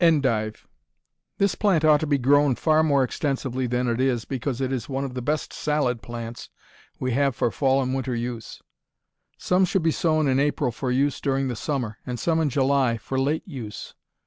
Endive 0.03 0.65
This 1.37 1.53
plant 1.53 1.85
ought 1.85 1.99
to 1.99 2.07
be 2.07 2.17
grown 2.17 2.55
far 2.55 2.81
more 2.81 3.03
extensively 3.03 3.67
than 3.67 3.87
it 3.87 4.01
is 4.01 4.25
because 4.25 4.59
it 4.59 4.71
is 4.71 4.89
one 4.89 5.03
of 5.03 5.13
the 5.13 5.21
best 5.21 5.53
salad 5.53 6.01
plants 6.01 6.49
we 6.99 7.11
have 7.11 7.35
for 7.35 7.51
fall 7.51 7.83
and 7.83 7.93
winter 7.93 8.15
use. 8.15 8.63
Some 9.37 9.63
should 9.63 9.83
be 9.83 9.91
sown 9.91 10.27
in 10.27 10.39
April 10.39 10.71
for 10.71 10.89
use 10.89 11.21
during 11.21 11.49
the 11.49 11.55
summer, 11.55 11.99
and 12.03 12.19
some 12.19 12.41
in 12.41 12.49
July, 12.49 12.97
for 12.97 13.19
late 13.19 13.47
use. 13.47 13.93